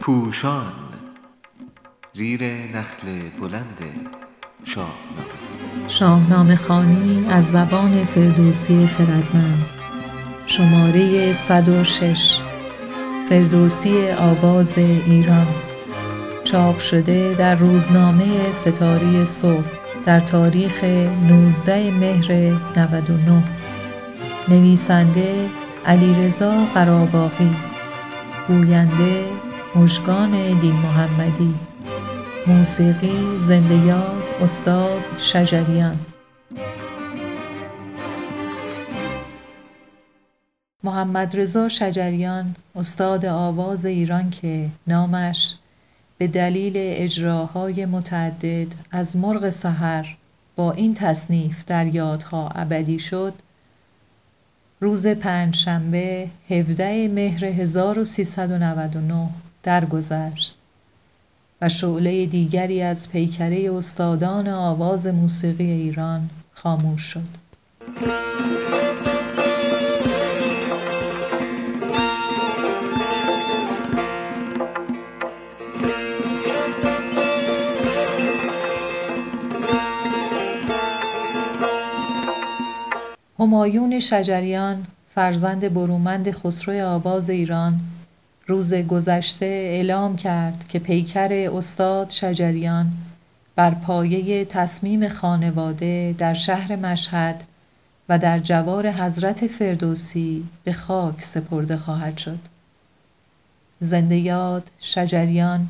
[0.00, 0.72] پوشان
[2.12, 3.06] زیر نخل
[3.40, 3.80] بلند
[4.64, 5.88] شاهنامه.
[5.88, 9.66] شاهنامه خوانی از زبان فردوسی خردمند.
[10.46, 12.40] شماره ۱۰۶
[13.28, 15.46] فردوسی آواز ایران.
[16.44, 19.64] چاپ شده در روزنامه ستاره صبح
[20.04, 22.32] در تاریخ ۱۹ مهر
[22.76, 23.42] ۹۹
[24.48, 25.48] نویسنده
[25.86, 27.56] علیرضا قراباغی
[28.48, 29.24] گوینده
[29.74, 30.30] مژگان
[30.60, 31.54] دین محمدی
[32.46, 35.98] موسیقی زنده یاد استاد شجریان.
[40.84, 45.54] محمدرضا شجریان استاد آواز ایران که نامش
[46.18, 50.16] به دلیل اجراهای متعدد از مرغ سحر
[50.56, 53.34] با این تصنیف در یادها ابدی شد
[54.82, 59.28] روز پنجشنبه 17 مهر 1399
[59.62, 60.58] درگذشت
[61.60, 67.42] و شعله دیگری از پیکره استادان آواز موسیقی ایران خاموش شد.
[83.42, 87.80] همایون شجریان فرزند برومند خسرو آواز ایران
[88.46, 92.92] روز گذشته اعلام کرد که پیکر استاد شجریان
[93.56, 97.44] بر پایه تصمیم خانواده در شهر مشهد
[98.08, 102.38] و در جوار حضرت فردوسی به خاک سپرده خواهد شد.
[103.80, 105.66] زنده یاد شجریان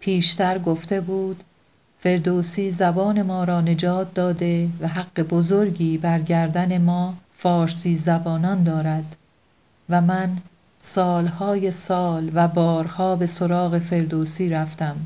[0.00, 1.42] پیشتر گفته بود
[2.04, 9.16] فردوسی زبان ما را نجات داده و حق بزرگی بر گردن ما فارسی زبانان دارد.
[9.88, 10.36] و من
[10.82, 14.96] سالهای سال و بارها به سراغ فردوسی رفتم.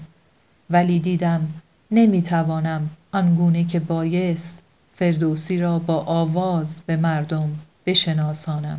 [0.70, 1.48] ولی دیدم
[1.90, 4.58] نمی‌توانم آنگونه که بایست
[4.94, 7.48] فردوسی را با آواز به مردم
[7.86, 8.78] بشناسانم.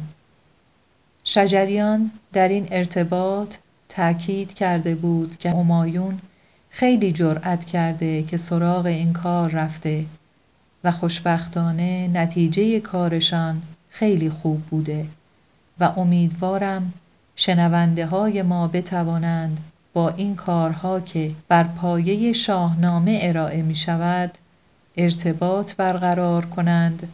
[1.24, 3.56] شجریان در این ارتباط
[3.90, 6.19] تأکید کرده بود که همایون
[6.69, 10.06] خیلی جرأت کرده که سراغ این کار رفته
[10.84, 15.06] و خوشبختانه نتیجه کارشان خیلی خوب بوده
[15.79, 16.94] و امیدوارم
[17.35, 19.59] شنونده های ما بتوانند
[19.94, 24.38] با این کارها که بر پایه شاهنامه ارائه می شود
[24.97, 27.08] ارتباط برقرار کنند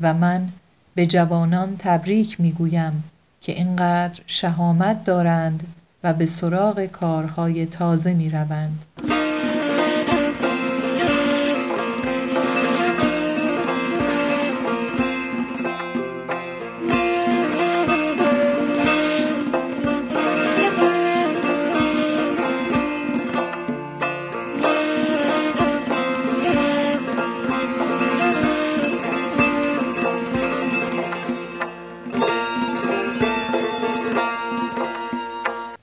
[0.00, 0.48] و من
[0.94, 3.04] به جوانان تبریک می گویم
[3.40, 5.66] که اینقدر شهامت دارند
[6.06, 8.84] و به سراغ کارهای تازه می روند.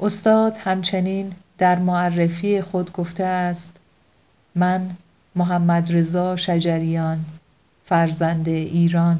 [0.04, 3.78] استاد همچنین در معرفی خود گفته است
[4.56, 4.90] من
[5.36, 7.26] محمد رضا شجریان
[7.84, 9.20] فرزند ایران.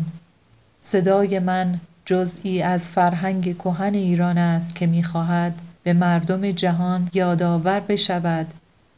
[0.82, 8.54] صدای من جزئی از فرهنگ کهن ایران است که می‌خواهد به مردم جهان یادآور بشود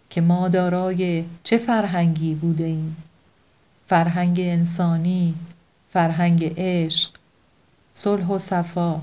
[0.10, 2.98] که ما دارای چه فرهنگی بوده ایم.
[3.86, 5.36] فرهنگ انسانی
[5.90, 7.10] فرهنگ عشق
[7.94, 9.02] صلح و صفا.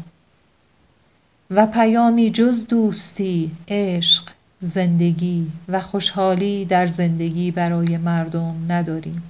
[1.55, 4.25] و پیامی جز دوستی عشق
[4.61, 9.23] زندگی و خوشحالی در زندگی برای مردم نداریم.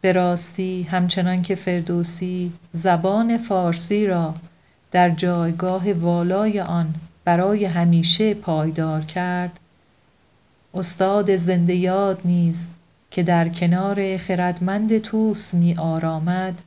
[0.00, 4.34] به راستی همچنان که فردوسی زبان فارسی را
[4.90, 9.60] در جایگاه والای آن برای همیشه پایدار کرد
[10.74, 12.66] استاد زنده یاد نیز
[13.10, 16.62] که در کنار خردمند توس می آرامد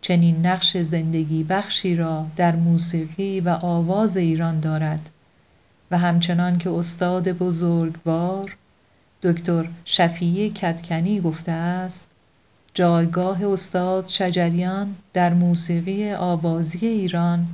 [0.00, 5.10] چنین نقش زندگی بخشی را در موسیقی و آواز ایران دارد.
[5.90, 8.56] و همچنان که استاد بزرگوار
[9.22, 12.08] دکتر شفیع کتکنی گفته است
[12.74, 17.46] جایگاه استاد شجریان در موسیقی آوازی ایران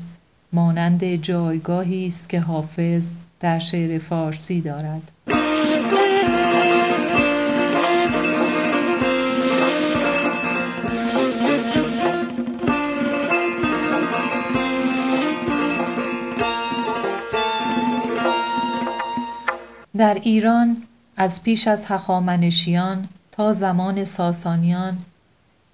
[0.52, 5.12] مانند جایگاهی است که حافظ در شعر فارسی دارد.
[19.96, 20.82] در ایران
[21.16, 24.98] از پیش از هخامنشیان تا زمان ساسانیان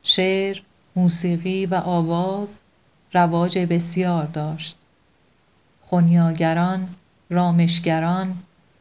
[0.03, 0.61] شعر،
[0.97, 2.61] موسیقی و آواز
[3.15, 4.79] رواج بسیار داشت.
[5.83, 6.89] خونیاگران
[7.31, 8.35] رامشگران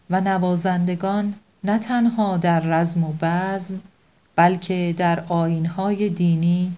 [0.09, 1.33] و نوازندگان
[1.63, 3.81] نه تنها در رزم و بزم
[4.35, 6.71] بلکه در آینهای دینی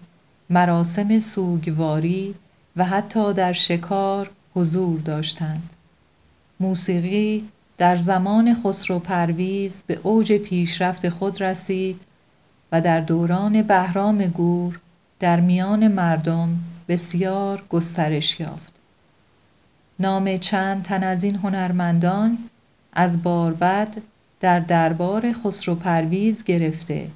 [0.50, 2.34] مراسم سوگواری
[2.76, 5.70] و حتی در شکار حضور داشتند.
[6.60, 12.00] موسیقی در زمان خسرو پرویز به اوج پیشرفت خود رسید
[12.72, 14.80] و در دوران بهرام گور
[15.20, 18.74] در میان مردم بسیار گسترش یافت.
[19.98, 22.38] نام چند تن از این هنرمندان
[22.92, 23.94] از باربد
[24.40, 27.08] در دربار خسرو پرویز گرفته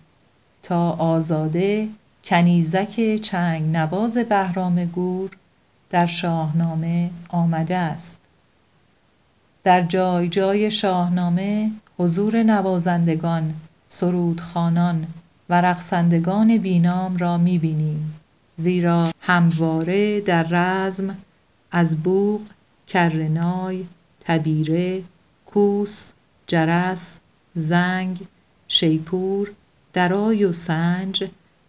[0.62, 1.88] تا آزاده
[2.24, 5.30] کنیزک چنگ نواز بهرام گور
[5.90, 8.27] در شاهنامه آمده است.
[9.68, 13.54] در جای جای شاهنامه حضور نوازندگان
[13.88, 15.06] سرودخانان
[15.48, 18.20] و رقصندگان بینام را می‌بینیم.
[18.56, 21.16] زیرا همواره در رزم
[21.70, 22.40] از بوق
[22.86, 23.84] کرنای
[24.20, 25.02] تبیره
[25.46, 26.12] کوس
[26.46, 27.18] جرس
[27.54, 28.20] زنگ
[28.68, 29.52] شیپور
[29.92, 31.24] درای و سنج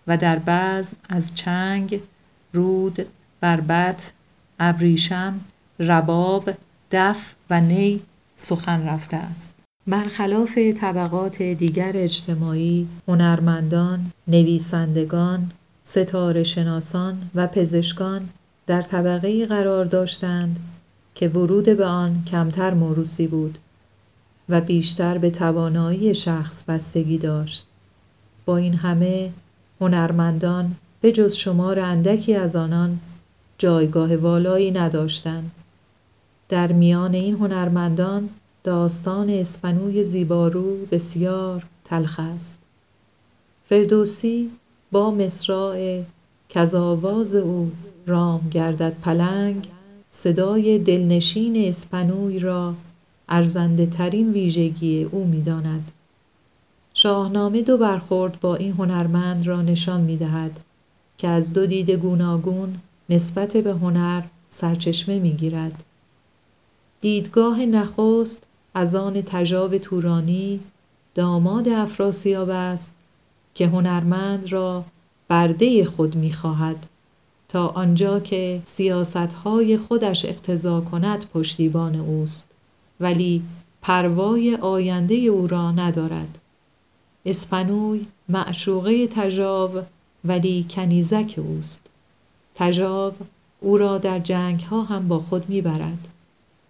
[0.08, 2.00] و در بزم از چنگ
[2.54, 3.06] رود
[3.42, 4.12] بربط
[4.60, 5.40] ابریشم
[5.80, 6.50] رباب
[6.92, 8.02] دف و نی
[8.36, 9.56] سخن رفته است.
[9.88, 15.52] برخلاف طبقات دیگر اجتماعی هنرمندان نویسندگان
[15.84, 18.30] ستاره شناسان و پزشکان
[18.68, 20.60] در طبقه قرار داشتند
[21.16, 23.58] که ورود به آن کمتر موروسی بود
[24.50, 27.66] و بیشتر به توانایی شخص بستگی داشت.
[28.46, 29.32] با این همه
[29.82, 33.00] هنرمندان به جز شمار اندکی از آنان
[33.58, 35.52] جایگاه والایی نداشتند.
[36.50, 38.30] در میان این هنرمندان
[38.64, 42.60] داستان اسپنوی زیبارو بسیار تلخ است
[43.66, 44.50] فردوسی
[44.92, 46.02] با مصراع
[46.50, 47.72] کز آواز او
[48.08, 49.68] رام گردد پلنگ
[50.12, 52.74] صدای دلنشین اسپنوی را
[53.30, 55.92] ارزنده ترین ویژگی او می داند.
[56.94, 60.60] شاهنامه دو برخورد با این هنرمند را نشان می دهد
[61.18, 62.76] که از دو دید گوناگون
[63.10, 65.84] نسبت به هنر سرچشمه می گیرد.
[67.00, 68.44] دیدگاه نخست
[68.74, 70.60] از آن تجاو تورانی
[71.16, 72.94] داماد افراسیاب است
[73.56, 74.84] که هنرمند را
[75.28, 76.88] برده خود می خواهد
[77.50, 82.48] تا آنجا که سیاستهای خودش اقتضا کند پشتیبان اوست
[83.00, 83.44] ولی
[83.82, 86.38] پروای آینده او را ندارد.
[87.26, 89.72] اسپنوی معشوقه تجاو
[90.26, 91.86] ولی کنیزک اوست.
[92.56, 93.14] تجاو
[93.62, 96.08] او را در جنگ ها هم با خود می‌برد.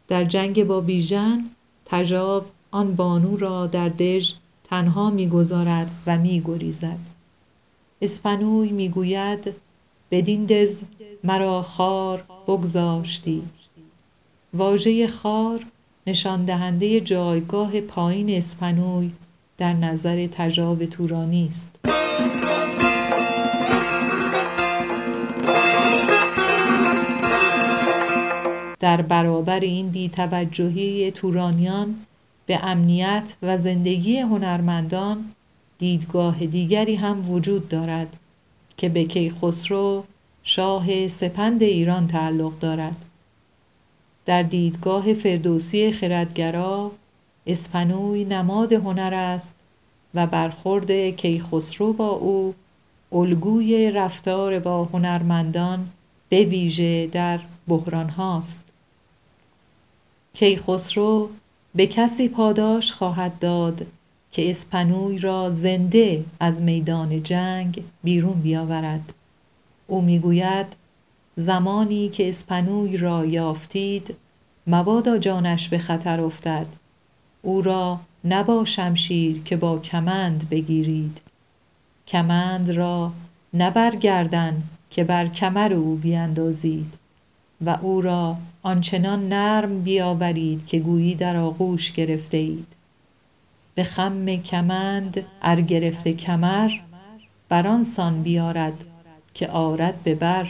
[0.10, 1.44] در جنگ با بیژن
[1.86, 4.34] تجاو آن بانو را در دژ
[4.64, 7.00] تنها می‌گذارد و میگریزد.
[8.02, 9.54] اسپنوی می‌گوید
[10.12, 10.82] بدین دز
[11.24, 13.42] مرا خار بگذاشتی.
[14.54, 15.66] واژه خار
[16.08, 19.12] نشان دهنده جایگاه پایین اسپنوی
[19.58, 21.80] در نظر تجاو تورانی است.
[28.80, 31.96] در برابر این بیتوجهی تورانیان
[32.46, 35.26] به امنیت و زندگی هنرمندان
[35.78, 38.18] دیدگاه دیگری هم وجود دارد
[38.78, 40.04] که به کیخسرو
[40.44, 43.06] شاه سپند ایران تعلق دارد.
[44.26, 46.92] در دیدگاه فردوسی خردگرا
[47.48, 49.56] اسپنوی نماد هنر است
[50.14, 52.56] و برخورد کیخسرو با او
[53.12, 55.90] الگوی رفتار با هنرمندان
[56.30, 58.66] به ویژه در بحران هاست.
[60.40, 61.30] کیخسرو
[61.76, 63.86] به کسی پاداش خواهد داد
[64.32, 69.14] که اسپنوی را زنده از میدان جنگ بیرون بیاورد.
[69.88, 70.66] او می‌گوید
[71.36, 74.16] زمانی که اسپنوی را یافتید
[74.68, 76.68] مبادا جانش به خطر افتد.
[77.42, 81.22] او را نه شمشیر که با کمند بگیرید.
[82.08, 83.12] کمند را
[83.54, 86.99] نه بر گردن که بر کمر او بیندازید.
[87.66, 92.68] و او را آنچنان نرم بیاورید که گویی در آغوش گرفته اید.
[93.76, 96.72] به خم کمند ار گرفته کمر
[97.50, 98.84] بر سان بیارد
[99.34, 100.48] که آرد به بر.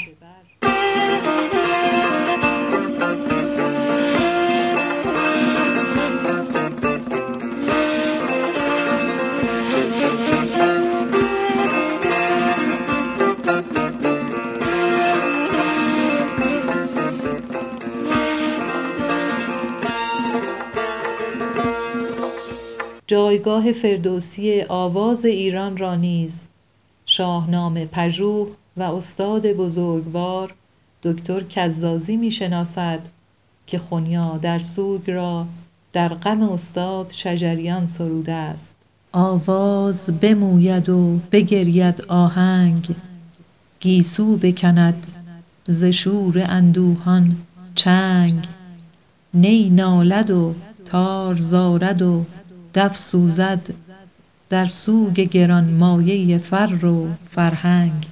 [23.10, 26.44] جایگاه فردوسی آواز ایران را نیز
[27.06, 28.48] شاهنامه پژوه
[28.78, 30.54] و استاد بزرگوار
[31.04, 33.00] دکتر کزازی می‌شناسد
[33.68, 35.46] که خونیا در سوگ را
[35.94, 38.76] در غم استاد شجریان سروده است.
[39.12, 42.96] آواز بموید و بگرید آهنگ
[43.80, 45.08] گیسو بکند
[45.68, 47.36] ز شور اندوهان
[47.76, 48.46] چنگ.
[49.34, 50.54] نی نالد و
[50.86, 52.26] تار زارد و
[52.74, 53.62] دف سوزد
[54.50, 58.08] در سوگ گرانمایه فر و فرهنگ.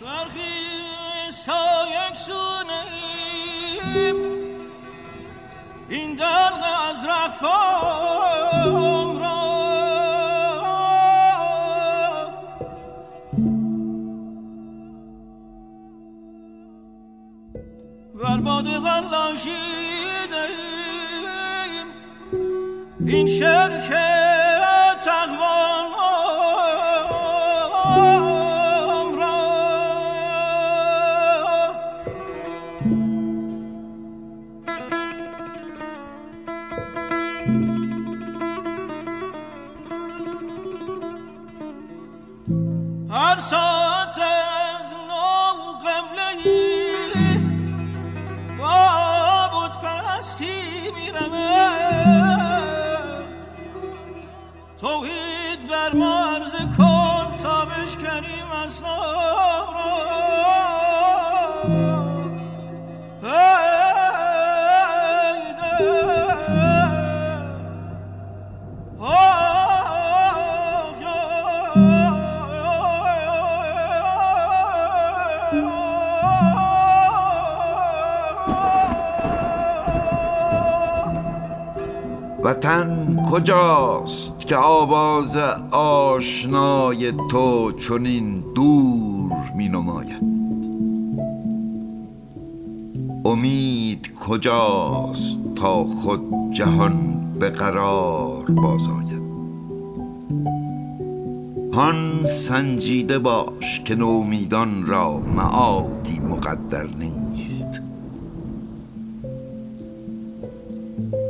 [0.00, 2.82] برخیز تا یکسونه
[5.88, 8.07] این دلق از رخفام
[19.38, 20.48] غلاشیده
[23.06, 24.37] این شرکت
[83.30, 85.36] کجاست که آواز
[85.70, 90.22] آشنای تو چنین دور می نماید
[93.24, 99.22] امید کجاست تا خود جهان به قرار بازاید
[101.72, 107.67] هان سنجیده باش که نومیدان را معادی مقدر نیست.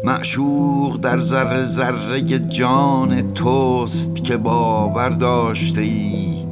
[0.09, 6.47] معشوق در ذره ذره جان توست که باور داشته ای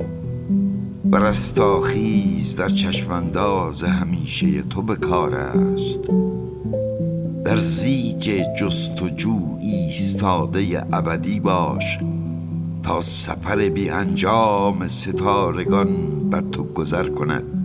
[1.10, 6.10] و رستاخیز در چشمانداز همیشه تو به کار است.
[7.44, 11.98] در زیج جستجو ایستاده ابدی باش
[12.82, 15.88] تا سفر بی انجام ستارگان
[16.30, 17.55] بر تو گذر کند.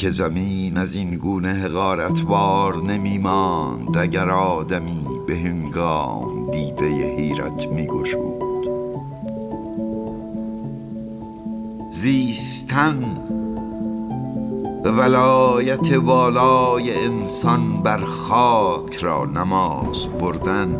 [0.00, 7.86] که زمین از این گونه حقارتوار نمی ماند اگر آدمی به هنگام دیده حیرت می
[7.86, 8.68] گشود
[11.90, 13.18] زیستن
[14.84, 20.76] ولایت والای انسان بر خاک را نماز بردن.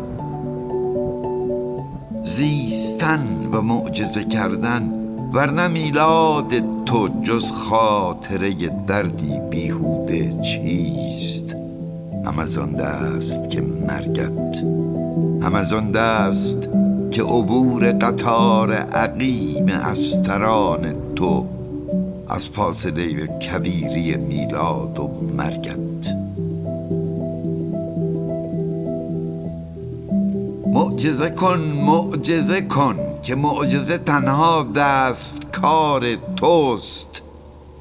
[2.23, 5.00] زیستن و معجزه کردن
[5.33, 8.53] ورنه میلاد تو جز خاطره
[8.87, 11.55] دردی بیهوده چیست؟
[12.25, 14.57] هم از آن دست که مرگت
[15.43, 16.69] هم از آن دست
[17.11, 21.45] که عبور قطار عقیم استران تو
[22.29, 26.15] از فاصله کبیری میلاد و مرگت.
[30.73, 33.10] معجزه کن معجزه کن.
[33.23, 37.21] که معجزه تنها دست کار توست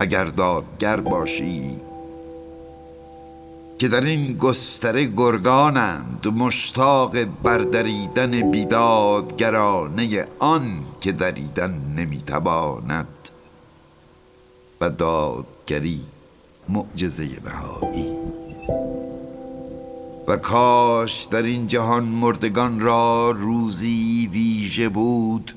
[0.00, 1.76] اگر دادگر باشی.
[3.78, 13.08] که در این گستره گرگانند مشتاق بردریدن بیدادگرانه آن که دریدن نمی‌تواند.
[14.80, 16.00] و دادگری
[16.68, 18.19] معجزه بهایی.
[20.30, 25.54] و کاش در این جهان مردگان را روزی ویژه بود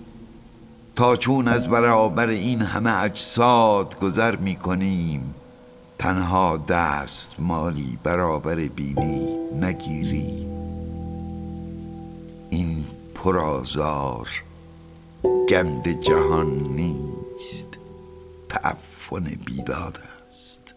[0.96, 5.36] تا چون از برابر این همه اجساد گذر می کنیم
[6.00, 9.28] تنها دست مالی برابر بینی
[9.62, 10.46] نگیری
[12.50, 12.84] این
[13.16, 14.30] پرازار
[15.50, 17.78] گند جهان نیست
[18.50, 20.00] تعفن بیداد
[20.30, 20.74] است.